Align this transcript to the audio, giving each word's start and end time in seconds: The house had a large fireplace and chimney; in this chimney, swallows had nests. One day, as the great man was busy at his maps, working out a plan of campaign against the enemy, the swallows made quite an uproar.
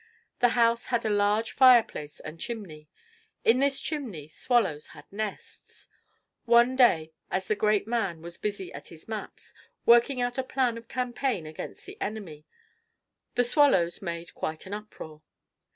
The 0.39 0.49
house 0.57 0.87
had 0.87 1.05
a 1.05 1.11
large 1.11 1.51
fireplace 1.51 2.19
and 2.19 2.39
chimney; 2.39 2.89
in 3.45 3.59
this 3.59 3.79
chimney, 3.79 4.29
swallows 4.29 4.87
had 4.97 5.05
nests. 5.11 5.89
One 6.45 6.75
day, 6.75 7.13
as 7.29 7.47
the 7.47 7.55
great 7.55 7.85
man 7.85 8.23
was 8.23 8.37
busy 8.37 8.73
at 8.73 8.87
his 8.87 9.07
maps, 9.07 9.53
working 9.85 10.19
out 10.19 10.39
a 10.39 10.43
plan 10.43 10.75
of 10.75 10.87
campaign 10.87 11.45
against 11.45 11.85
the 11.85 12.01
enemy, 12.01 12.47
the 13.35 13.43
swallows 13.43 14.01
made 14.01 14.33
quite 14.33 14.65
an 14.65 14.73
uproar. 14.73 15.21